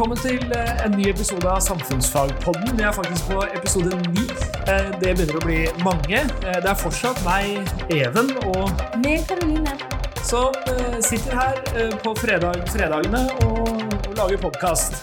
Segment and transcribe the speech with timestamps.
[0.00, 2.70] Velkommen til eh, en ny episode av Samfunnsfagpodden.
[2.78, 4.24] Vi er faktisk på episode ni.
[4.64, 6.24] Eh, Det begynner å bli mange.
[6.24, 8.70] Eh, Det er fortsatt meg, Even, og
[9.04, 9.89] Med Karoline.
[10.30, 13.72] Som eh, sitter her eh, på fredag, fredagene og,
[14.06, 15.00] og lager podkast.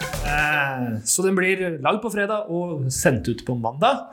[1.07, 4.05] Så den blir lagd på fredag og sendt ut på mandag.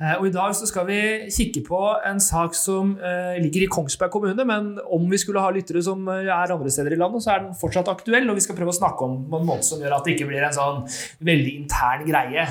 [0.00, 1.00] Eh, Og i dag så skal vi
[1.32, 5.52] kikke på en sak som eh, ligger i Kongsberg kommune, men om vi skulle ha
[5.54, 8.44] lyttere som eh, er andre steder i landet, så er den fortsatt aktuell, og vi
[8.44, 10.56] skal prøve å snakke om på en måte som gjør at det ikke blir en
[10.56, 10.84] sånn
[11.28, 12.46] veldig intern greie.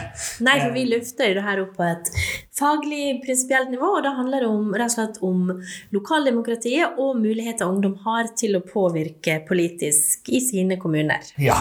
[0.45, 2.13] Nei, for vi løfter jo det her opp på et
[2.57, 5.51] faglig, prinsipielt nivå, og da handler det om, rett og slett om
[5.93, 8.06] lokaldemokratiet og muligheter ungdom har
[8.39, 11.25] til å påvirke politisk i sine kommuner.
[11.41, 11.57] Ja,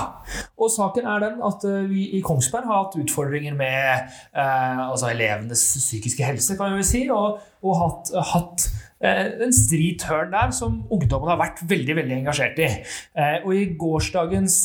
[0.56, 5.10] og saken er den at eh, vi i Kongsberg har hatt utfordringer med eh, altså
[5.12, 8.68] elevenes psykiske helse, kan vi vel si, og, og hatt, hatt
[9.00, 12.70] en stri tørn der som ungdommen har vært veldig, veldig engasjert i.
[13.16, 14.58] Eh, og i gårsdagens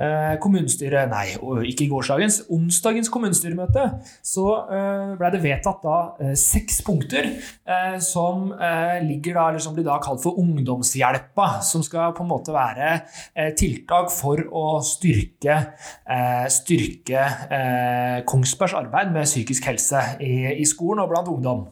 [0.00, 1.24] eh, kommunestyre, nei,
[1.70, 3.86] ikke i gårsdagens, onsdagens kommunestyremøte,
[4.24, 9.64] så eh, ble det vedtatt da eh, seks punkter eh, som eh, ligger da, eller
[9.64, 14.42] som blir da kalt for ungdomshjelpa, som skal på en måte være eh, tiltak for
[14.46, 15.58] å styrke,
[16.04, 21.66] eh, styrke eh, Kongsbergs arbeid med psykisk helse i, i skolen og blant ungdom.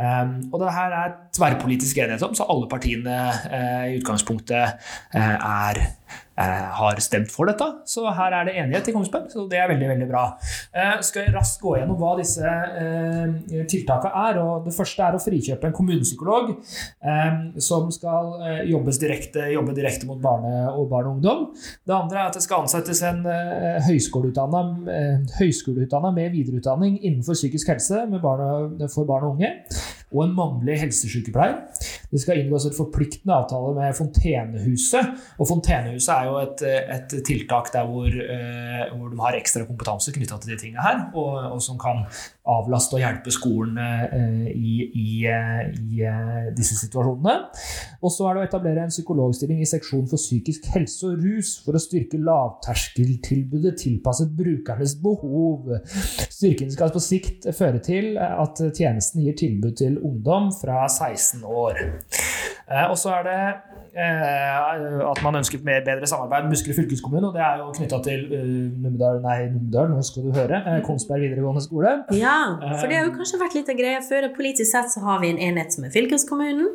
[0.00, 3.16] Og det her er tverrpolitisk enighet om, så alle partiene
[3.50, 4.66] eh, i utgangspunktet
[5.16, 5.86] eh, er eh,
[6.76, 7.66] har stemt for dette.
[7.88, 10.24] Så her er det enighet i Kongsberg, så det er veldig veldig bra.
[10.74, 12.48] Jeg skal raskt gå gjennom hva disse
[13.70, 14.34] tiltakene er.
[14.40, 16.44] og Det første er å frikjøpe en kommunepsykolog
[17.60, 18.24] som skal
[19.02, 21.40] direkte, jobbe direkte mot barne og barn og ungdom.
[21.86, 23.20] Det andre er at det skal ansettes en
[23.86, 29.52] høyskoleutdanna med videreutdanning innenfor psykisk helse barn og, for barn og unge.
[30.10, 31.60] Og en mannlig helsesykepleier.
[32.10, 35.12] Det skal inngås et forpliktende avtale med Fontenehuset.
[35.38, 36.64] Og Fontenehuset er jo et,
[36.96, 41.04] et tiltak der hvor, eh, hvor de har ekstra kompetanse knytta til de tingene her,
[41.14, 42.02] og, og som kan
[42.50, 46.02] avlaste og hjelpe skolen eh, i, i, eh, i
[46.56, 47.36] disse situasjonene.
[48.02, 51.54] Og så er det å etablere en psykologstilling i seksjon for psykisk helse og rus
[51.62, 55.76] for å styrke lavterskeltilbudet tilpasset brukernes behov.
[56.26, 61.99] Styrken skal på sikt føre til at tjenesten gir tilbud til ungdom fra 16 år.
[62.70, 63.40] Eh, Og så er det
[63.94, 68.26] at man ønsker mer bedre samarbeid med Buskerud fylkeskommune, og det er jo knytta til
[68.36, 68.50] eh,
[68.84, 71.94] Numedal, nei, Numedal, nå skal du høre, eh, Kongsberg videregående skole.
[72.16, 72.36] Ja,
[72.78, 74.28] for det har jo kanskje vært litt av greia før.
[74.36, 76.70] Politisk sett så har vi en enhet som er fylkeskommunen,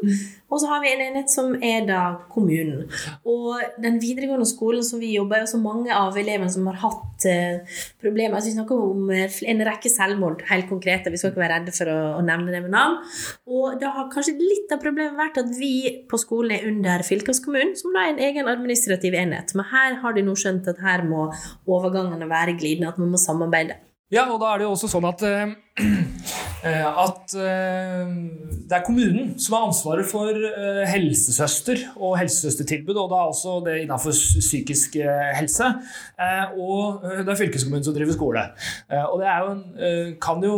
[0.52, 2.02] og så har vi en enhet som er da
[2.34, 2.86] kommunen.
[3.24, 6.80] Og den videregående skolen som vi jobber i, og så mange av elevene som har
[6.84, 11.14] hatt eh, problemer altså Vi snakker om eh, en rekke selvmord, helt konkrete.
[11.14, 13.00] Vi skal ikke være redde for å, å nevne det med navn.
[13.48, 17.76] Og da har kanskje litt av problemet vært at vi på skolen er under fylkeskommunen,
[17.80, 19.54] som da er en egen administrativ enhet.
[19.58, 21.28] Men her har de nå skjønt at her må
[21.68, 23.80] overgangene være glidende, at man må samarbeide.
[24.14, 28.12] Ja, og da er det jo også sånn at eh, at eh,
[28.66, 33.76] det er kommunen som har ansvaret for eh, helsesøster og helsesøstertilbud, og da også det
[33.84, 35.68] innenfor psykisk eh, helse.
[36.16, 38.46] Eh, og eh, det er fylkeskommunen som driver skole.
[38.88, 40.56] Eh, og det jo en, eh, kan jo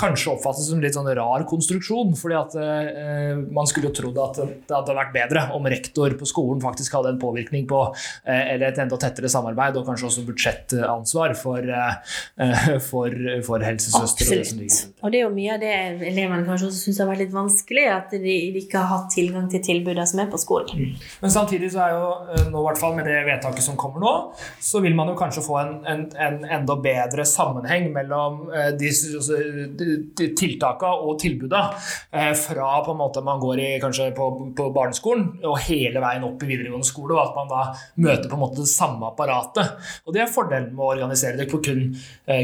[0.00, 4.22] kanskje oppfattes som en litt sånn rar konstruksjon, fordi at eh, man skulle jo trodd
[4.24, 7.82] at det hadde vært bedre om rektor på skolen faktisk hadde en påvirkning på,
[8.24, 13.68] eh, eller et enda tettere samarbeid, og kanskje også budsjettansvar for, eh, eh, for, for
[13.68, 14.26] helsesøster.
[14.26, 14.45] Absolutt.
[14.52, 14.80] Rundt.
[15.02, 15.72] Og det er jo mye av det
[16.10, 19.62] elevene kanskje også syns har vært litt vanskelig, at de, ikke har hatt tilgang til
[19.64, 20.94] tilbudene som er på skolen.
[21.22, 24.02] Men samtidig så er jo eh, nå, i hvert fall med det vedtaket som kommer
[24.02, 24.14] nå,
[24.62, 28.90] så vil man jo kanskje få en, en, en enda bedre sammenheng mellom eh, de,
[28.90, 29.40] altså,
[29.78, 31.80] de, de tiltakene og tilbudene
[32.12, 36.26] eh, fra på en måte man går i kanskje på, på barneskolen og hele veien
[36.26, 37.62] opp i videregående skole, og at man da
[38.02, 39.76] møter på en måte det samme apparatet.
[40.06, 41.88] Og det er fordelen med å organisere det på kun,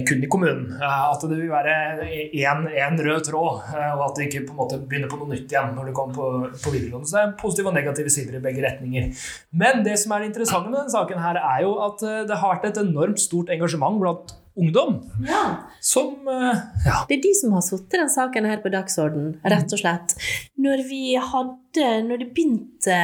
[0.09, 0.77] kun i kommunen.
[0.83, 4.81] At det vil være én rød tråd, eh, og at det ikke på en måte
[4.81, 6.29] begynner på noe nytt igjen når du kommer på,
[6.65, 7.09] på videregående.
[7.09, 9.11] Så det er positive og negative sider i begge retninger.
[9.53, 12.39] Men det som er det interessante med denne saken, her er jo at eh, det
[12.43, 15.69] har vært et enormt stort engasjement blant ungdom Ja.
[15.81, 16.57] som eh,
[16.87, 17.05] Ja.
[17.09, 20.15] Det er de som har satt den saken her på dagsorden, rett og slett.
[20.59, 21.59] Når vi hadde
[22.05, 22.97] Når det begynte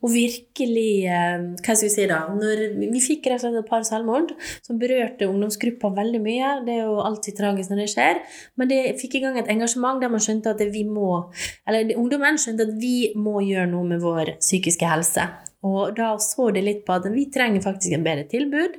[0.00, 2.20] å virkelig eh, Hva skal vi si da?
[2.32, 2.62] Når
[2.94, 4.32] vi fikk rett og slett et par selvmord
[4.64, 6.54] som berørte ungdomsgruppa veldig mye.
[6.64, 8.22] Det er jo alltid tragisk når det skjer,
[8.56, 11.28] men det fikk i gang et engasjement der man skjønte at vi må
[11.68, 15.28] Eller ungdommen skjønte at vi må gjøre noe med vår psykiske helse.
[15.68, 18.76] Og da så det litt på at vi trenger faktisk en bedre tilbud.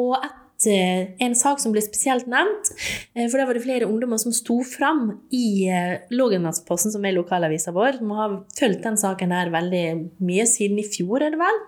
[0.00, 0.38] Og et
[0.70, 2.70] en sak som ble spesielt nevnt.
[3.14, 7.16] eh, For da var det flere ungdommer som sto fram i eh, Lågendalsposten, som er
[7.16, 7.98] lokalavisa vår.
[7.98, 9.84] Som har fulgt den saken her veldig
[10.22, 11.62] mye siden i fjor, er det vel.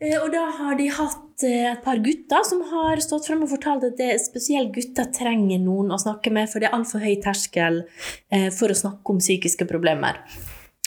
[0.00, 3.52] Eh, Og da har de hatt eh, et par gutter som har stått frem og
[3.52, 7.02] fortalt at det er spesielt gutter trenger noen å snakke med, for det er altfor
[7.04, 7.82] høy terskel
[8.30, 10.22] eh, for å snakke om psykiske problemer.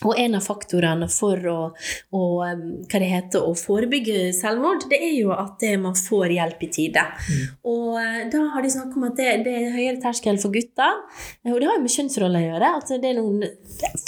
[0.03, 1.59] Og en av faktorene for å,
[2.11, 2.21] å,
[2.91, 7.03] heter, å forebygge selvmord, det er jo at det, man får hjelp i tide.
[7.63, 10.99] Og eh, da har de snakket om at det, det er høyere terskel for gutter.
[11.45, 12.71] eh, Og det har jo med kjønnsroller å gjøre.
[12.81, 13.45] At det er noen,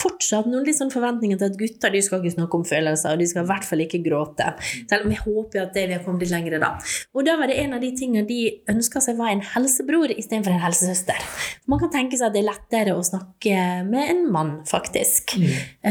[0.01, 3.29] fortsatt noen sånn forventninger til at gutter de skal ikke snakke om følelser, og de
[3.31, 4.49] skal i hvert fall ikke gråte.
[4.91, 6.73] Selv om jeg håper at det vi har kommet litt lenger da.
[7.15, 8.41] Og da var det en av de tingene de
[8.75, 11.23] ønska seg var en helsebror istedenfor en helsesøster.
[11.71, 13.57] Man kan tenke seg at det er lettere å snakke
[13.87, 15.37] med en mann, faktisk.
[15.37, 15.86] Eh,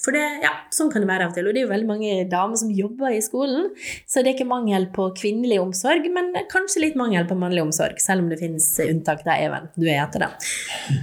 [0.00, 1.48] For det, ja, sånn kan det være av og til.
[1.48, 3.70] Og det er jo veldig mange damer som jobber i skolen,
[4.06, 8.00] så det er ikke mangel på kvinnelig omsorg, men kanskje litt mangel på mannlig omsorg,
[8.02, 9.68] selv om det finnes unntak der, Even.
[9.76, 10.30] Du er etter det.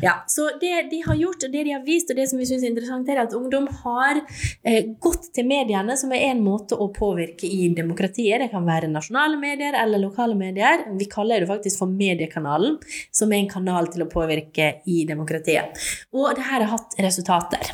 [0.03, 2.47] Ja, så det de har gjort, og det de har vist, og det som vi
[2.49, 6.77] syns er interessant, er at ungdom har eh, gått til mediene, som er en måte
[6.77, 8.41] å påvirke i demokratiet.
[8.43, 10.85] Det kan være nasjonale medier eller lokale medier.
[10.97, 12.77] Vi kaller det faktisk for Mediekanalen,
[13.11, 15.77] som er en kanal til å påvirke i demokratiet.
[16.13, 17.73] Og det her har hatt resultater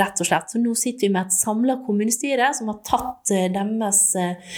[0.00, 0.50] rett og slett.
[0.52, 4.56] Så nå sitter vi med et samla kommunestyre som har tatt eh, deres eh,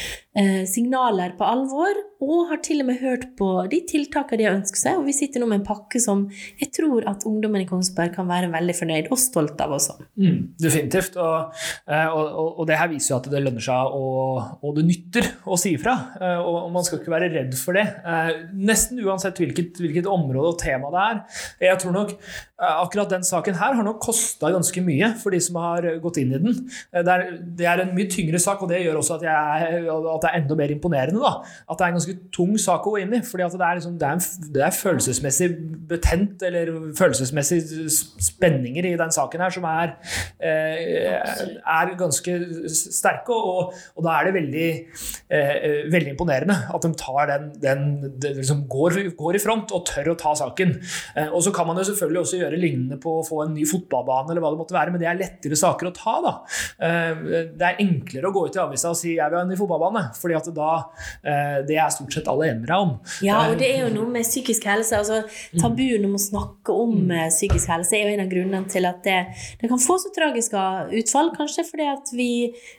[0.67, 4.79] signaler på alvor, og har til og med hørt på de tiltakene de har ønsket
[4.81, 4.99] seg.
[5.01, 6.23] Og vi sitter nå med en pakke som
[6.61, 9.97] jeg tror at ungdommen i Kongsberg kan være veldig fornøyd og stolt av også.
[10.23, 11.19] Mm, definitivt.
[11.21, 11.59] Og,
[11.91, 15.59] eh, og, og, det her viser jo at det lønner seg, og, det nytter å
[15.61, 15.97] si ifra.
[16.21, 17.85] Eh, Og, man skal ikke være redd for det.
[18.07, 18.31] Eh,
[18.71, 21.21] Nesten uansett hvilket, hvilket område og tema det er.
[21.69, 25.43] Jeg tror nok eh, akkurat den saken her har nok kosta ganske mye for de
[25.43, 26.57] som har gått inn i den.
[26.95, 29.85] Eh, Det er, det er en mye tyngre sak, og det gjør også at, jeg,
[29.91, 31.21] at det er enda mer imponerende.
[31.23, 31.33] Da.
[31.71, 33.23] At det er en ganske tung sak å gå inn i.
[33.27, 35.49] fordi at det er, liksom, det er, en, det er følelsesmessig
[35.91, 37.89] betent, eller følelsesmessige
[38.31, 39.97] spenninger i den saken her som er,
[40.43, 42.39] eh, er ganske
[42.73, 43.37] sterke.
[43.37, 44.69] Og, og da er det veldig,
[45.33, 49.85] eh, veldig imponerende at de tar den, den det liksom går, går i front og
[49.89, 50.75] tør å ta saken.
[51.17, 53.67] Eh, og så kan man jo selvfølgelig også gjøre lignende på å få en ny
[53.69, 56.17] fotballbane, eller hva det måtte være, men det er lettere saker å ta.
[56.27, 56.35] da.
[56.89, 57.25] Eh,
[57.59, 59.59] det er enklere å gå ut i avisa og si 'jeg vil ha en ny
[59.59, 60.71] fotballbane', fordi at da,
[61.25, 62.95] eh, det er stort sett alle enere om.
[63.25, 64.99] Ja, og det er jo noe med psykisk helse.
[64.99, 65.23] altså
[65.61, 69.03] Tabuen om å snakke om eh, psykisk helse er jo en av grunnene til at
[69.07, 69.19] det,
[69.61, 70.63] det kan få så tragiske
[71.03, 72.31] utfall, kanskje fordi at vi,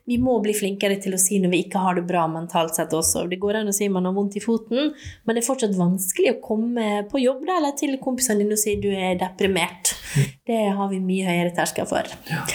[0.10, 2.94] vi må bli flinkere til å si når vi ikke har det bra mentalt sett
[2.96, 3.26] også.
[3.32, 4.92] Det går an å si man har vondt i foten,
[5.24, 8.64] men det er fortsatt vanskelig å komme på jobb da, eller til kompisene dine og
[8.64, 9.96] si du er deprimert.
[10.48, 12.14] Det har vi mye høyere terskel for.
[12.30, 12.46] Ja.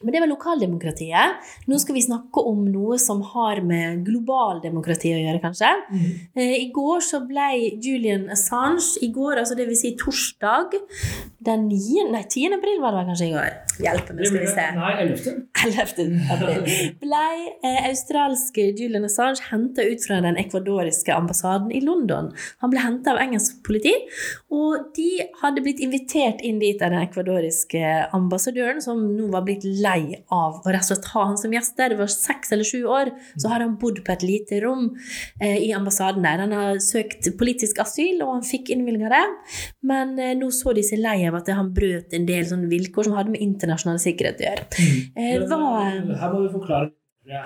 [0.00, 1.48] Men det var lokaldemokratiet.
[1.68, 5.72] Nå skal vi snakke om noe som har med globaldemokrati å gjøre, kanskje.
[5.92, 6.06] Mm.
[6.40, 7.48] I går så ble
[7.84, 10.78] Julian Assange I går, altså det vil si torsdag
[11.44, 12.06] den 9.
[12.14, 12.56] Nei, 10.
[12.56, 13.58] april var det kanskje i går.
[13.84, 14.66] Hjelpe meg, skal vi se.
[14.78, 15.36] Nei, 11.
[15.60, 16.16] 11.
[16.32, 16.64] april
[17.00, 17.26] ble
[17.66, 22.30] eh, australske Julian Assange henta ut fra den ekvadoriske ambassaden i London.
[22.64, 23.92] Han ble henta av engelsk politi,
[24.52, 25.10] og de
[25.42, 27.84] hadde blitt invitert inn dit av den ekvadoriske
[28.16, 29.89] ambassadøren, som nå var blitt lei
[30.32, 31.94] av å rett og slett ha han som gjest der.
[31.94, 34.90] Det var seks eller sju år, så har han bodd på et lite rom
[35.40, 36.44] eh, i ambassaden der.
[36.44, 39.24] Han har søkt politisk asyl, og han fikk innvilga det,
[39.90, 43.08] men eh, nå så de seg lei av at han brøt en del sånne vilkår
[43.08, 44.70] som hadde med internasjonal sikkerhet å gjøre.
[45.16, 45.60] Eh, hva,
[46.20, 46.90] Her må vi forklare.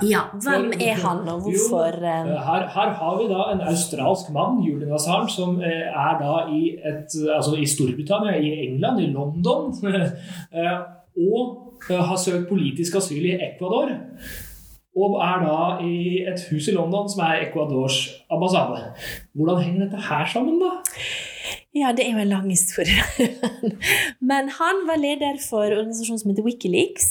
[0.06, 4.62] ja, hvem er han, og hvorfor jo, Her, her har vi da en australsk mann,
[4.64, 9.74] Julian Assange, som eh, er da i, et, altså i Storbritannia, i England, i London,
[10.58, 10.76] eh,
[11.16, 13.92] og eh, har søkt politisk asyl i Ecuador.
[14.94, 17.96] Og er da i et hus i London som er Ecuadors
[18.30, 18.92] ambassade.
[19.34, 20.76] Hvordan henger dette her sammen, da?
[21.74, 23.02] Ja, det er jo en lang historie.
[24.30, 27.08] Men han var leder for organisasjonen som heter Wikileaks.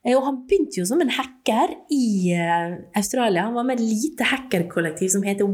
[0.00, 3.44] Eh, Og han begynte jo som en hacker i eh, Australia.
[3.50, 5.44] Han var med et lite hackerkollektiv som heter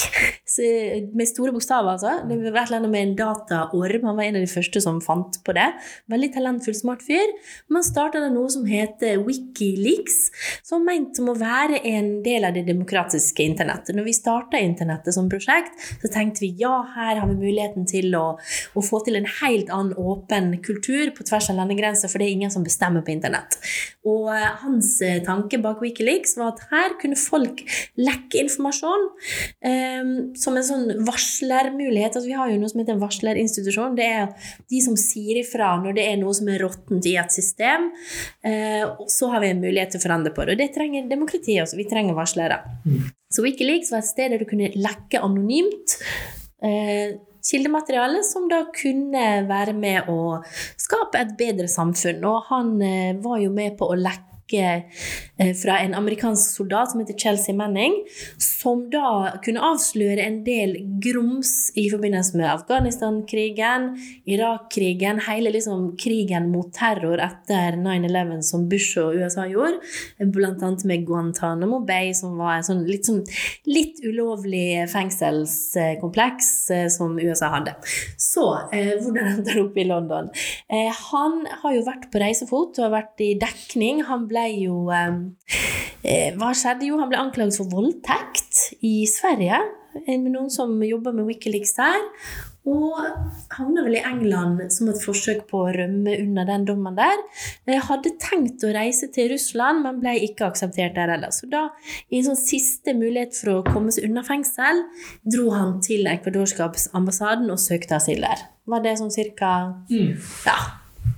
[1.18, 2.12] med store bokstaver, altså.
[2.28, 4.06] Det var et eller annet med en dataorm.
[4.08, 5.66] Han var en av de første som fant på det.
[6.10, 7.34] Veldig talentfull, smart fyr.
[7.72, 10.18] Man starta noe som heter Wikileaks,
[10.66, 13.94] som var ment som å være en del av det demokratiske internettet.
[13.96, 18.14] Når vi starta internettet som prosjekt, så tenkte vi ja, her har vi muligheten til
[18.18, 18.24] å,
[18.74, 22.38] å få til en helt annen åpen kultur på tvers av landegrenser, for det er
[22.38, 23.58] ingen som bestemmer på internett.
[24.08, 27.62] Og eh, hans eh, tanke bak Wikileaks var at her kunne folk
[28.00, 29.08] lekke informasjon.
[29.64, 29.79] Eh,
[30.38, 32.16] som en sånn varslermulighet.
[32.16, 33.96] Altså, vi har jo noe som heter en varslerinstitusjon.
[33.98, 37.34] Det er de som sier ifra når det er noe som er råttent i et
[37.34, 37.90] system.
[38.46, 40.56] Eh, og så har vi en mulighet til å forandre på det.
[40.56, 41.80] Og det trenger demokratiet også.
[41.80, 42.60] Vi trenger varslere.
[42.84, 43.10] Mm.
[43.30, 45.98] Så Wikileaks var et sted der du kunne lekke anonymt.
[46.62, 50.40] Eh, kildemateriale som da kunne være med å
[50.80, 52.24] skape et bedre samfunn.
[52.28, 54.29] Og han eh, var jo med på å lekke
[55.40, 57.94] Eh, fra en amerikansk soldat som heter Chelsea Manning,
[58.38, 63.86] som da kunne avsløre en del grums i forbindelse med Afghanistan-krigen,
[64.28, 69.80] Irak-krigen, hele liksom krigen mot terror etter 9-11 som Bush og USA gjorde,
[70.20, 70.70] bl.a.
[70.84, 73.22] med Guantánamo Bay, som var en sånn litt, sånn,
[73.70, 77.78] litt ulovlig fengselskompleks eh, som USA hadde.
[78.20, 80.30] Så eh, hvordan endte han opp i London?
[80.68, 84.04] Eh, han har jo vært på reisefot og har vært i dekning.
[84.10, 86.88] Han ble ble jo eh, Hva skjedde?
[86.88, 89.60] Jo, han ble anklaget for voldtekt i Sverige.
[90.06, 92.06] Med noen som jobber med Wikileaks der.
[92.70, 92.98] Og
[93.56, 97.22] havna vel i England som et forsøk på å rømme unna den dommen der.
[97.66, 101.32] Jeg hadde tenkt å reise til Russland, men ble ikke akseptert der heller.
[101.34, 101.66] Så da,
[102.12, 104.84] i en sånn siste mulighet for å komme seg unna fengsel,
[105.24, 108.44] dro han til ekvadorskapsambassaden og søkte asyl der.
[108.70, 109.54] Var det sånn cirka
[109.88, 110.12] mm.
[110.46, 110.60] Ja.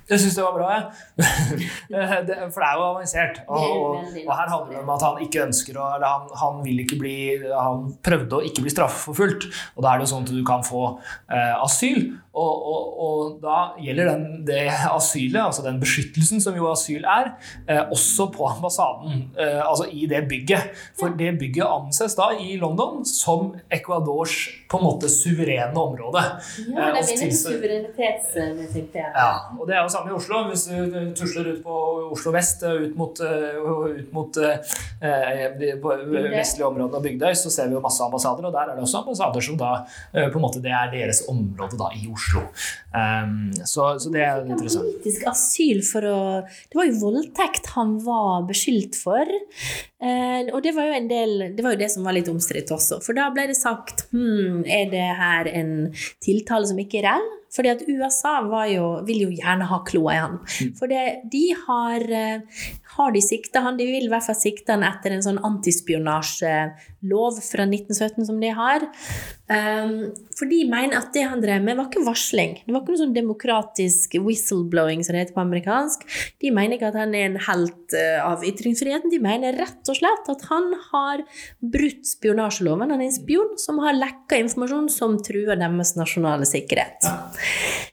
[0.09, 1.67] Jeg syns det var bra, jeg.
[2.53, 3.39] for det er jo avansert.
[3.47, 6.59] Og, og, og, her handler det om at han ikke ønsker å Eller han, han,
[6.65, 7.15] vil ikke bli
[7.53, 9.47] Han prøvde å ikke bli straffeforfulgt.
[9.77, 10.83] Og da er det jo sånn at du kan få
[11.31, 12.11] eh, asyl.
[12.33, 12.63] Og,
[13.05, 17.35] og, da gjelder den, det asylet, altså den beskyttelsen som jo asyl er,
[17.69, 20.71] eh, også på ambassaden, eh, altså i det bygget.
[20.97, 26.23] For det bygget anses da i London som Ecuadors på en måte suverene område.
[26.73, 29.13] Ja, det er en suverenitetsprinsippet.
[29.13, 30.41] Ja, og det er jo samme i Oslo.
[30.49, 31.77] Hvis du tusler ut på
[32.13, 33.57] Oslo vest, eh, ut mot, eh,
[33.99, 34.77] ut mot eh,
[36.33, 39.03] vestlige områder og Bygdøy, så ser vi jo masse ambassader, og der er det også
[39.03, 39.73] ambassader som da
[40.13, 42.45] på en måte det er deres område da i Oslo.
[42.93, 44.85] Um, så, så, det er interessant.
[44.99, 49.29] Politisk asyl for å Det var jo voldtekt han var beskyldt for.
[50.03, 52.99] Og det var jo en del Det var jo det som var litt omstridt også.
[53.03, 55.73] For da ble det sagt hm, er det her en
[56.23, 57.31] tiltale som ikke er reell?
[57.53, 58.39] Fordi at USA
[58.71, 60.39] jo, vil jo gjerne ha kloa i han.
[60.41, 60.71] Mm.
[60.79, 62.63] For de har, eh,
[62.97, 67.41] har de sikta han, de vil i hvert fall sikte han etter en sånn antispionasjelov
[67.45, 68.87] fra 1917 som de har.
[69.53, 72.55] Um, for de mener at det han drev med, var ikke varsling.
[72.63, 76.07] Det var ikke noe sånn demokratisk whistleblowing, som det heter på amerikansk.
[76.41, 79.13] De mener ikke at han er en helt uh, av ytringsfriheten.
[79.13, 81.25] De mener rett og slett at han har
[81.61, 82.95] brutt spionasjeloven.
[82.95, 87.11] Han er en spion som har lekka informasjon som truer deres nasjonale sikkerhet.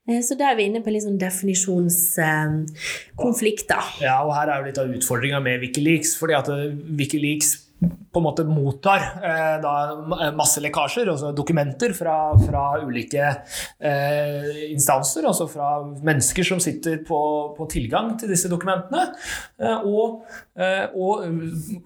[0.08, 3.84] Uh, så da er vi inne på litt sånn definisjonskonflikter.
[4.04, 6.10] Ja, og her er jo litt av utfordringa med Wikileaks.
[6.20, 6.48] fordi at
[7.00, 7.48] Wikileaks
[8.12, 9.72] på en måte mottar eh, da,
[10.34, 17.20] masse lekkasjer, altså dokumenter fra, fra ulike eh, instanser, altså fra mennesker som sitter på,
[17.54, 19.04] på tilgang til disse dokumentene,
[19.62, 20.24] eh, og,
[20.58, 21.22] eh, og,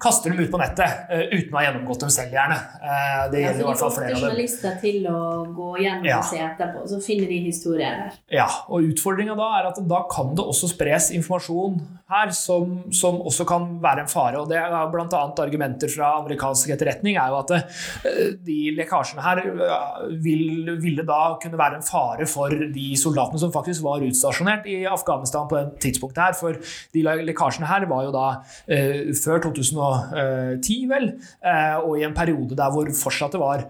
[0.01, 2.57] kaster dem ut på nettet eh, uten å ha gjennomgått dem selv, gjerne.
[2.81, 4.25] Eh, det gjelder i hvert fall flere av dem.
[4.25, 5.21] journalister til å
[5.53, 6.19] gå gjennom ja.
[6.23, 8.17] og se etterpå, så finner de historier der.
[8.39, 11.77] Ja, og utfordringa da er at da kan det også spres informasjon
[12.09, 15.23] her som, som også kan være en fare, og det er bl.a.
[15.45, 21.21] argumenter fra amerikansk etterretning, er jo at eh, de lekkasjene her eh, vil, ville da
[21.41, 25.81] kunne være en fare for de soldatene som faktisk var utstasjonert i Afghanistan på det
[25.85, 26.37] tidspunktet her.
[26.39, 26.59] For
[26.95, 28.25] de lekkasjene her var jo da
[28.71, 31.11] eh, før 2010, vel,
[31.45, 33.65] eh, og i en periode der hvor fortsatt det var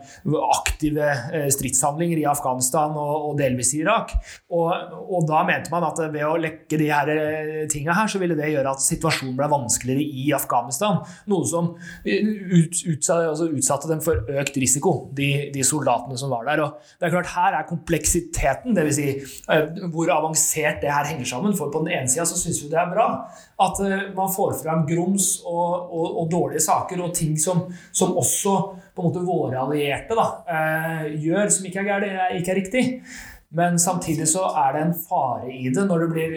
[0.55, 4.13] aktive eh, stridshandlinger i Afghanistan og, og delvis i Irak.
[4.53, 4.71] Og,
[5.05, 8.37] og, da mente man at ved å lekke de her eh, tinga her, så ville
[8.37, 11.01] det gjøre at situasjonen ble vanskeligere i Afghanistan.
[11.31, 11.73] Noe som
[12.35, 16.63] ut, utsatte, altså utsatte dem for økt risiko, de, de, soldatene som var der.
[16.65, 18.95] Og det er klart, Her er kompleksiteten, dvs.
[18.95, 19.07] Si,
[19.49, 21.55] uh, hvor avansert det her henger sammen.
[21.57, 23.09] For på den ene sida syns vi det er bra
[23.65, 28.17] at uh, man får fram grums og, og, og, dårlige saker og ting som, som,
[28.17, 28.55] også
[28.95, 32.85] på en måte våre allierte da, uh, gjør, som ikke er, ikke er riktig.
[33.55, 36.33] Men samtidig så er det en fare i det når det blir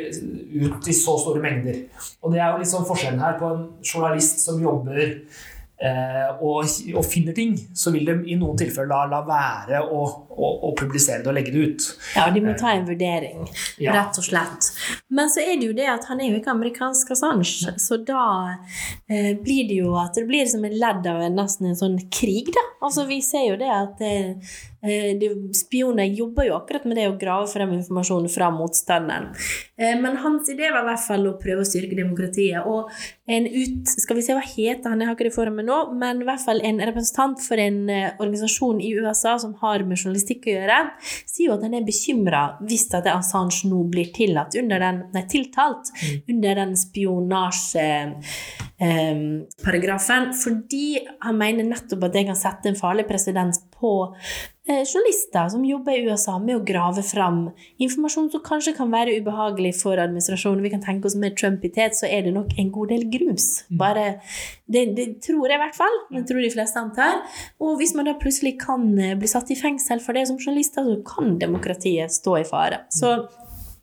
[0.69, 1.81] ut i så store mengder.
[2.23, 5.47] Og det er jo litt sånn forskjellen her på en journalist som jobber eh,
[5.79, 10.01] og, og, finner ting, så vil de i noen tilfeller la, la være å,
[10.35, 11.87] å, å, publisere det og legge det ut.
[12.17, 13.45] Ja, de må ta en vurdering,
[13.79, 13.95] ja.
[13.95, 14.73] rett og slett.
[15.15, 18.25] Men så er det jo det at han er jo ikke amerikansk Assange, så da
[19.07, 22.01] eh, blir det jo at det blir som en ledd av en, nesten en sånn
[22.11, 22.65] krig, da.
[22.83, 24.03] Altså vi ser jo det at
[24.78, 29.33] Eh, de, spioner jobber jo akkurat med det å grave frem informasjon fra motstanderen.
[29.77, 32.63] Eh, men hans idé var i hvert fall å prøve å styrke demokratiet.
[32.63, 32.93] Og
[33.27, 35.81] en ut, skal vi se hva heter han, jeg har ikke det foran meg nå,
[35.99, 39.99] men i hvert fall en representant for en uh, organisasjon i USA som har med
[39.99, 40.79] journalistikk å gjøre,
[41.27, 45.27] sier jo at han er bekymra hvis at Assange nå blir tillatt under den, nei,
[45.31, 46.25] tiltalt mm.
[46.37, 50.87] under den spionasjeparagrafen, eh, fordi
[51.21, 54.11] han mener nettopp at det kan sette en farlig presedens på
[54.69, 57.39] Eh, journalister som jobber i USA med å grave fram
[57.81, 60.61] informasjon som kanskje kan være ubehagelig for administrasjonen.
[60.61, 63.07] Vi kan tenke oss Med Trump i tet så er det nok en god del
[63.09, 63.47] grus.
[63.71, 63.79] Mm.
[63.81, 64.05] Bare,
[64.69, 65.97] det, det tror jeg i hvert fall.
[66.13, 67.23] Det tror de fleste antar.
[67.65, 70.85] Og hvis man da plutselig kan eh, bli satt i fengsel for det som journalister,
[70.85, 72.85] så kan demokratiet stå i fare.
[72.93, 73.15] Så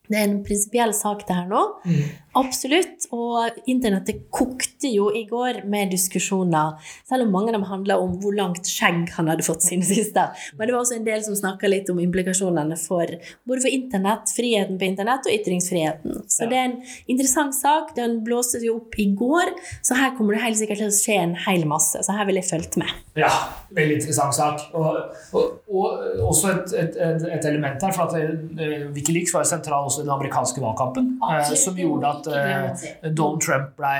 [0.09, 1.63] det er en prinsipiell sak, det her nå.
[1.85, 2.05] Mm.
[2.35, 3.07] Absolutt.
[3.15, 6.75] Og internettet kokte jo i går med diskusjoner,
[7.07, 10.27] selv om mange av dem handla om hvor langt skjegg han hadde fått sine siste.
[10.57, 13.15] Men det var også en del som snakka litt om implikasjonene for
[13.47, 16.25] både for internett, friheten på internett og ytringsfriheten.
[16.31, 16.51] Så ja.
[16.51, 16.77] det er en
[17.11, 17.95] interessant sak.
[17.97, 19.53] Den blåste jo opp i går,
[19.85, 22.03] så her kommer det helt sikkert til å skje en hel masse.
[22.03, 22.91] Så her vil jeg fulgt med.
[23.15, 23.31] Ja,
[23.75, 24.67] veldig interessant sak.
[24.75, 24.99] Og,
[25.37, 25.85] og, og
[26.21, 30.11] også et, et, et, element her, for at eh, Wikileaks var sentral også i den
[30.13, 33.95] amerikanske valgkampen, eh, som gjorde at uh, Donald Trump ble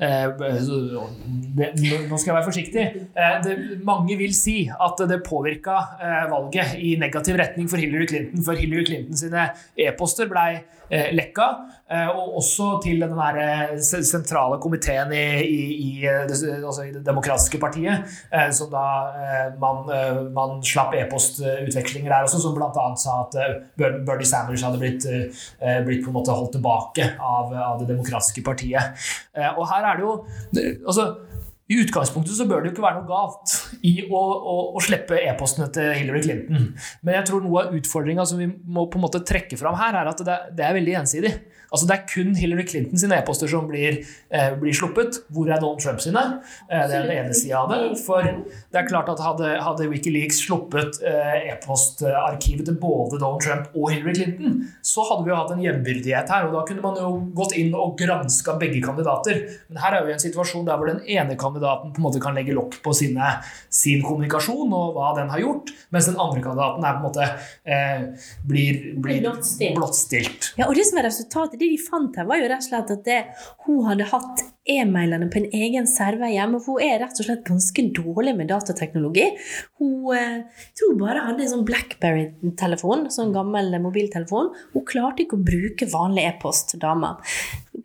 [0.00, 0.32] uh,
[1.60, 2.86] Nå skal jeg være forsiktig.
[3.12, 5.76] Uh, det, mange vil si at det påvirka
[6.32, 11.46] valget i negativ retning for Hillary Clinton, for Hillary Clinton sine e-poster ble lekka.
[12.14, 13.14] Og også til den
[13.82, 18.06] sentrale komiteen i, i, i, altså i, Det demokratiske partiet,
[18.54, 18.84] som da
[19.62, 19.88] man,
[20.34, 22.86] man slapp e-postutvekslinger der også, som bl.a.
[22.98, 23.38] sa at
[23.78, 25.06] Bernie Sanders hadde blitt,
[25.86, 29.02] blitt på en måte holdt tilbake av, av Det demokratiske partiet.
[29.36, 30.14] Eh, og her er det jo
[30.86, 31.06] altså,
[31.70, 35.18] i utgangspunktet så bør det jo ikke være noe galt i å, å, å slippe
[35.22, 36.70] e-postene til Hillary Clinton.
[37.06, 39.98] Men jeg tror noe av utfordringa som vi må på en måte trekke fram her,
[40.00, 41.34] er at det, det er veldig ensidig.
[41.70, 44.00] Altså Det er kun Hillary Clinton sine e-poster som blir,
[44.30, 45.20] eh, blir, sluppet.
[45.30, 46.22] Hvor er Donald Trump sine?
[46.70, 47.98] Eh, det er den ene sida av det.
[48.02, 53.70] For det er klart at hadde, hadde Wikileaks sluppet eh, e-postarkivet til både Donald Trump
[53.74, 56.48] og Hillary Clinton, så hadde vi jo hatt en jevnbyrdighet her.
[56.48, 59.46] Og da kunne man jo gått inn og granska begge kandidater.
[59.70, 62.22] Men her er vi i en situasjon der hvor den ene kandidaten på en måte
[62.22, 63.36] kan legge lokk på sine,
[63.68, 67.28] sin kommunikasjon og hva den har gjort, mens den andre kandidaten er på en måte
[67.64, 69.20] eh, blir, blir
[69.76, 70.52] blottstilt.
[70.60, 72.94] Ja, og det som er resultatet det de fant her, var jo rett og slett
[72.96, 73.20] at det,
[73.66, 76.60] hun hadde hatt e-mailene på en egen server hjemme.
[76.62, 79.26] For hun er rett og slett ganske dårlig med datateknologi.
[79.80, 84.52] Hun eh, tror bare hadde en sånn Blackberry-telefon, sånn gammel mobiltelefon.
[84.74, 87.16] Hun klarte ikke å bruke vanlig e-post, dama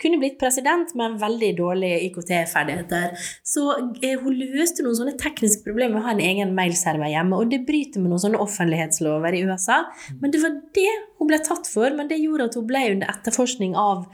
[0.01, 3.27] kunne blitt president, men veldig dårlige IKT-ferdigheter.
[3.45, 3.65] Så
[4.01, 7.51] eh, hun løste noen sånne tekniske problemer med å ha en egen mailserver hjemme, og
[7.53, 9.83] det bryter med noen sånne offentlighetslover i USA.
[10.21, 13.11] Men det var det hun ble tatt for, men det gjorde at hun ble under
[13.13, 14.05] etterforskning av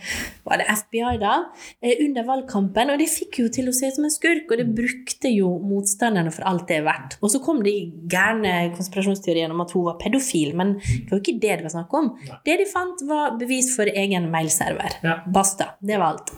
[0.46, 1.34] var det FBI da,
[1.82, 4.62] eh, under valgkampen, og det fikk jo til å se ut som en skurk, og
[4.62, 7.18] det brukte jo motstanderne for alt det er verdt.
[7.22, 7.76] Og så kom de
[8.12, 11.76] gærne konspirasjonsteoriene om at hun var pedofil, men det var jo ikke det det var
[11.76, 12.12] snakk om.
[12.46, 15.00] Det de fant, var bevis for egen mailserver.
[15.34, 15.74] Basta.
[15.82, 16.32] Det var alt.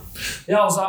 [0.47, 0.85] Ja, og så,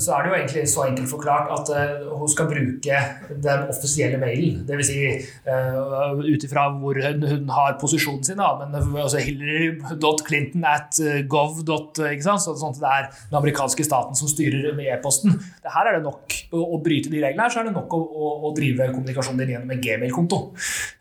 [0.00, 3.00] så, er det jo egentlig så enkelt forklart at uh, hun skal bruke
[3.44, 4.62] den offisielle mailen.
[4.68, 4.88] Dvs.
[4.88, 5.00] Si,
[5.46, 8.40] uh, ut ifra hvor hun, hun, har posisjonen sin.
[8.40, 8.54] Da.
[8.62, 11.60] Men altså Hillary.clinton at gov.
[11.62, 12.42] Ikke sant?
[12.42, 15.36] Så, sånn at det er den amerikanske staten som styrer med e-posten.
[15.62, 18.00] Her er det nok å, å, bryte de reglene her, så er det nok å,
[18.00, 20.38] å, å drive kommunikasjonen din gjennom en gmail-konto.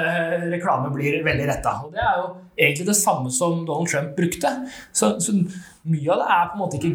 [0.54, 1.76] reklame blir veldig retta.
[1.86, 4.54] Og det er jo egentlig det samme som Donald Trump brukte.
[4.96, 6.94] Så, så mye av det er på en måte ikke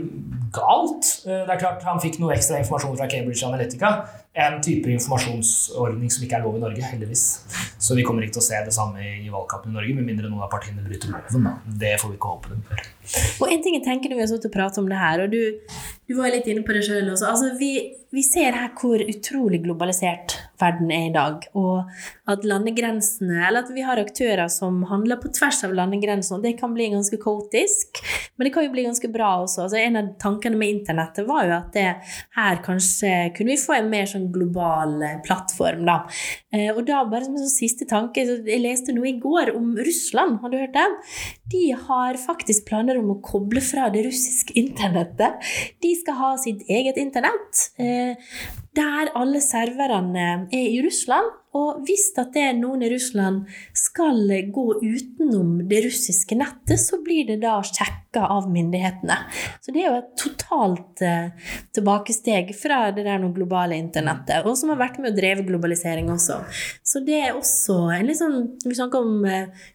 [0.56, 1.12] galt.
[1.26, 3.92] Det er klart Han fikk noe ekstra informasjon fra Cambridge Analytica.
[4.38, 7.24] En type informasjonsordning som ikke er lov i Norge, heldigvis.
[7.82, 10.30] Så vi kommer ikke til å se det samme i valgkampen i Norge, med mindre
[10.30, 11.48] noen av partiene bryter loven.
[11.66, 12.90] Det får vi ikke håpe de gjør.
[13.42, 15.34] Og en ting jeg tenker når vi har stått og pratet om det her, og
[15.34, 15.40] du,
[16.06, 17.32] du var litt inne på det sjøl også.
[17.32, 17.72] Altså, vi,
[18.14, 21.46] vi ser her hvor utrolig globalisert verden er i dag.
[21.58, 21.88] Og
[22.30, 26.38] at landegrensene Eller at vi har aktører som handler på tvers av landegrensene.
[26.38, 28.02] Og det kan bli ganske kaotisk,
[28.36, 29.66] men det kan jo bli ganske bra også.
[29.66, 31.88] Altså, en av tankene med internettet var jo at det
[32.36, 35.98] her kanskje kunne vi få en mer sånn global plattform, da.
[36.52, 39.72] Eh, og da bare som en sånn siste tanke Jeg leste noe i går om
[39.78, 40.88] Russland, har du hørt det?
[41.50, 45.42] De har faktisk planer om å koble fra det russiske internettet.
[45.82, 47.70] De skal ha sitt eget internett.
[47.80, 48.14] Eh,
[48.76, 51.36] der alle serverne er i Russland.
[51.58, 54.20] Og hvis at det er noen i Russland skal
[54.54, 59.16] gå utenom det russiske nettet, så blir det da sjekka av myndighetene.
[59.58, 64.70] Så det er jo et totalt eh, tilbakesteg fra det der globale internettet, og som
[64.70, 66.38] har vært med å dreve globalisering også.
[66.86, 69.26] Så det er også en litt sånn vi snakker om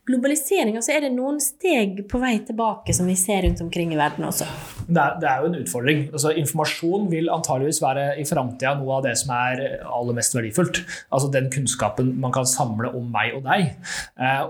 [0.08, 1.65] globalisering, og så er det noen steg
[2.10, 4.48] på vei tilbake som vi ser rundt omkring i verden også.
[4.86, 6.02] Det er, det er jo en utfordring.
[6.12, 10.82] Altså, informasjon vil antageligvis være i framtida noe av det som er aller mest verdifullt.
[11.10, 13.72] Altså den kunnskapen man kan samle om meg og deg.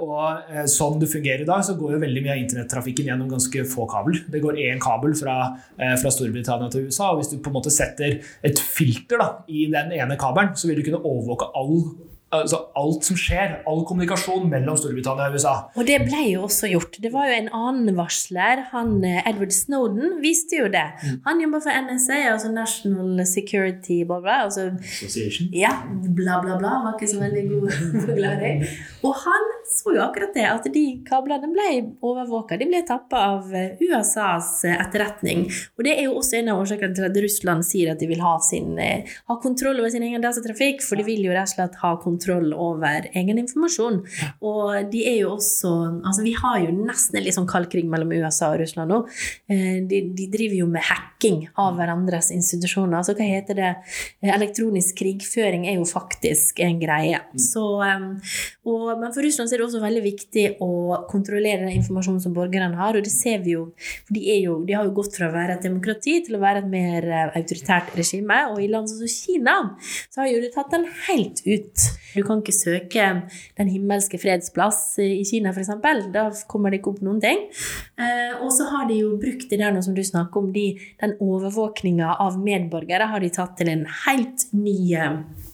[0.03, 3.65] Og sånn det fungerer i dag, så går jo veldig mye av internettrafikken gjennom ganske
[3.71, 4.19] få kabel.
[4.31, 5.37] Det går én kabel fra,
[5.77, 9.67] fra, Storbritannia til USA, og hvis du på en måte setter et filter da, i
[9.71, 11.79] den ene kabelen, så vil du kunne overvåke all
[12.33, 15.53] altså alt som skjer, all kommunikasjon mellom Storbritannia og USA.
[15.77, 16.97] Og det ble jo også gjort.
[17.01, 20.85] Det var jo en annen varsler, han eh, Edward Snowden, viste jo det.
[21.03, 21.19] Mm.
[21.27, 25.51] Han jobber for NSA, altså National Security bla, bla, altså, Association.
[25.55, 26.73] Ja, bla, bla, bla.
[26.85, 28.65] Var ikke så veldig god forklaring.
[29.05, 31.69] Og han så jo akkurat det, at de kablene ble
[32.05, 32.57] overvåka.
[32.59, 35.45] De ble tappa av eh, USAs eh, etterretning.
[35.77, 38.23] Og det er jo også en av årsakene til at Russland sier at de vil
[38.23, 41.77] ha, sin, ha kontroll over sin egen datatrafikk, for de vil jo rett og slett
[41.83, 44.01] ha kontroll kontroll over egen informasjon.
[44.45, 45.73] Og de er jo også
[46.05, 48.99] Altså, vi har jo nesten en litt sånn kald krig mellom USA og Russland nå.
[49.51, 52.97] Eh, de, de, driver jo med hacking av hverandres institusjoner.
[52.99, 53.71] Altså, hva heter det?
[54.21, 57.21] Eh, elektronisk krigføring er jo faktisk en greie.
[57.33, 57.41] Mm.
[57.41, 58.35] Så, eh,
[58.69, 60.71] og, men for Russland er det også veldig viktig å
[61.09, 63.67] kontrollere den informasjonen som borgerne har, og det ser vi jo.
[64.05, 66.63] For de, jo, de har jo gått fra å være et demokrati til å være
[66.63, 68.41] et mer autoritært regime.
[68.53, 69.57] Og i land som Kina
[70.09, 71.89] så har jo det tatt den helt ut.
[72.13, 73.05] Du kan ikke søke
[73.57, 75.73] Den himmelske fredsplass i Kina, f.eks.
[76.13, 77.45] Da kommer det ikke opp noen ting.
[77.99, 80.67] Eh, og så har de jo brukt det der nå som du snakker om, de,
[81.01, 85.44] den overvåkninga av medborgere har de tatt til en helt ny Eh,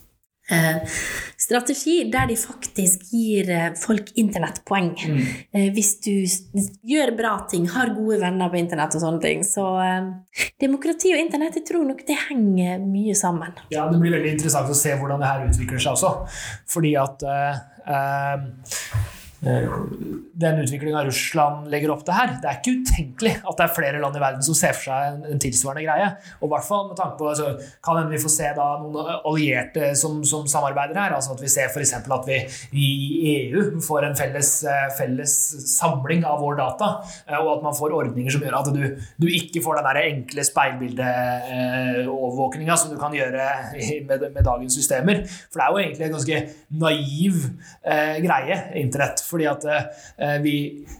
[1.38, 4.90] strategi der de faktisk gir eh, folk internettpoeng.
[4.98, 5.20] Mm.
[5.54, 6.12] Eh, hvis du
[6.92, 9.44] gjør bra ting, har gode venner på internett og sånne ting.
[9.46, 10.08] Så eh,
[10.62, 13.54] demokrati og internett, jeg tror nok det henger mye sammen.
[13.74, 16.14] Ja, det blir veldig interessant å se hvordan det her utvikler seg også.
[16.74, 18.38] Fordi at eh, Eh,
[19.42, 22.28] den utviklinga Russland legger opp til her.
[22.38, 25.06] Det er ikke utenkelig at det er flere land i verden som ser for seg
[25.08, 26.08] en, en tilsvarende greie.
[26.40, 27.46] Og i hvert fall med tanke på altså,
[27.82, 31.12] Kan hende vi får se da noen allierte som, som samarbeider her.
[31.16, 31.92] altså At vi ser f.eks.
[31.98, 32.38] at vi
[32.84, 32.86] i
[33.32, 35.34] EU får en felles, eh, felles,
[35.72, 36.86] samling av vår data.
[37.26, 38.82] Eh, og at man får ordninger som gjør at du,
[39.22, 43.44] du ikke får den der enkle speilbildeovervåkninga som du kan gjøre
[44.06, 45.16] med, med, dagens systemer.
[45.50, 46.36] For det er jo egentlig en ganske
[46.86, 47.34] naiv
[47.82, 50.54] eh, greie, internett fordi at eh, vi,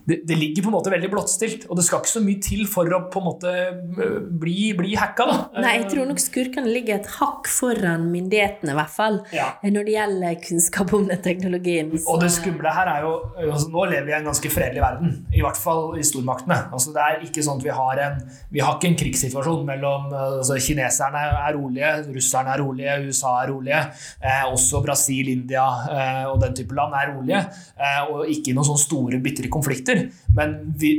[0.09, 2.65] det, det, ligger på en måte veldig blottstilt, og det skal ikke så mye til
[2.71, 5.29] for å på en måte eh, bli, bli hacka.
[5.29, 5.39] Da.
[5.65, 9.51] Nei, jeg tror nok skurkene ligger et hakk foran myndighetene, i hvert fall, ja.
[9.65, 11.93] når det gjelder kunnskap om den teknologien.
[11.99, 12.07] Så.
[12.15, 13.13] Og det skumle her er jo
[13.53, 16.59] altså, Nå lever vi i en ganske fredelig verden, i hvert fall i stormaktene.
[16.73, 18.21] Altså, det er ikke sånn at vi har en
[18.53, 23.53] Vi har ikke en krigssituasjon mellom altså, Kineserne er rolige, russerne er rolige, USA er
[23.53, 23.81] rolige.
[24.23, 27.43] Eh, også Brasil, India eh, og den type land er rolige.
[27.77, 30.05] Eh, og ikke noen sånne store, bitre konflikter.
[30.37, 30.93] Men vi,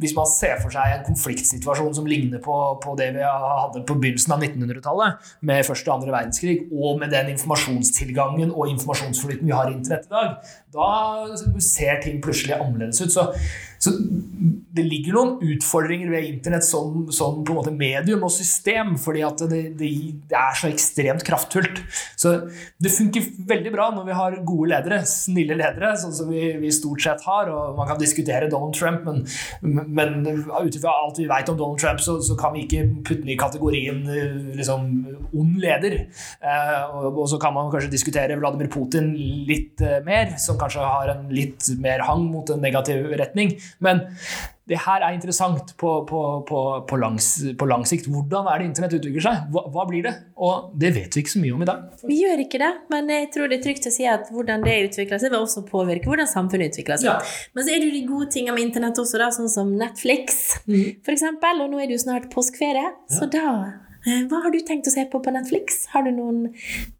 [0.00, 3.98] hvis man ser for seg en konfliktsituasjon som ligner på, på det vi hadde på
[4.00, 9.56] begynnelsen av 1900-tallet, med første og andre verdenskrig, og med den informasjonstilgangen og informasjonsflyten vi
[9.56, 13.14] har i internett i dag, da ser ting plutselig annerledes ut.
[13.14, 13.28] Så,
[13.84, 13.92] så
[14.74, 19.22] det ligger noen utfordringer ved internett som, som, på en måte medium og system, fordi
[19.26, 19.90] at det, det,
[20.30, 21.82] det, er så ekstremt kraftfullt.
[22.18, 22.32] Så
[22.82, 26.72] det funker veldig bra når vi har gode ledere, snille ledere, sånn som vi, vi
[26.74, 27.50] stort sett har.
[27.52, 31.82] og Man kan diskutere Donald Trump, men, men ut ifra alt vi vet om Donald
[31.82, 34.02] Trump, så, så kan vi ikke putte den i kategorien
[34.56, 34.88] liksom,
[35.34, 35.98] ond leder.
[36.40, 39.12] Eh, og, og, så kan man kanskje diskutere Vladimir Putin
[39.48, 43.54] litt eh, mer, som kanskje har en litt mer hang mot en negativ retning.
[43.82, 44.04] Men
[44.64, 48.06] det her er interessant på, på, på, på, lang sikt.
[48.08, 49.42] Hvordan er det internett utvikler seg?
[49.52, 50.14] Hva, hva, blir det?
[50.40, 51.82] Og det vet vi ikke så mye om i dag.
[52.08, 54.78] Vi gjør ikke det, men jeg tror det er trygt å si at hvordan det
[54.86, 57.10] utvikler seg, vil også påvirke hvordan samfunnet utvikler seg.
[57.12, 57.46] Ja.
[57.52, 60.40] Men så er det jo de gode tingene med internett også, da, sånn som Netflix,
[60.64, 61.04] mm.
[61.12, 61.60] eksempel.
[61.66, 62.94] Og nå er det jo snart påskeferie, ja.
[63.12, 63.44] så da
[64.04, 65.86] hva har du tenkt å se på på Netflix?
[65.94, 66.50] Har du noen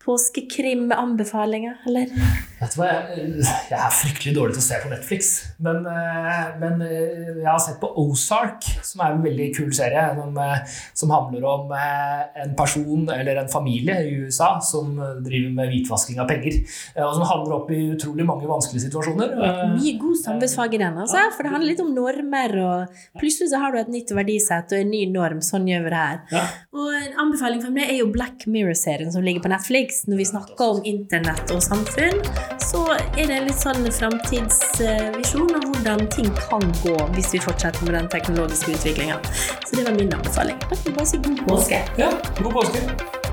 [0.04, 2.12] påskekrim-anbefalinger, eller?
[2.60, 5.30] Vet du hva, jeg, er fryktelig dårlig til å se på Netflix.
[5.64, 10.04] Men, eh, men, eh, jeg har sett på Ozark, som er en veldig kul serie.
[10.16, 15.72] Som, eh, som handler om en person eller en familie i USA som driver med
[15.72, 16.62] hvitvasking av penger.
[16.96, 19.36] Og som handler opp i utrolig mange vanskelige situasjoner.
[19.74, 22.56] Mye god samfunnsfag i den, altså, for det handler litt om normer.
[22.64, 25.40] og Plutselig så har du et nytt verdisett og en ny norm.
[25.44, 26.54] Sånn gjør vi det her.
[26.72, 30.26] Og en anbefaling for meg er jo Black Mirror-serien som ligger på Netflix når vi
[30.28, 32.20] snakker om internett og samfunn,
[32.62, 37.98] så er det litt sånn framtidsvisjon av hvordan ting kan gå hvis vi fortsetter med
[37.98, 39.20] den teknologiske utviklinga.
[39.66, 40.58] Så det var min anbefaling.
[40.70, 41.84] Bare si god påske.
[42.00, 43.23] Ja, god påske.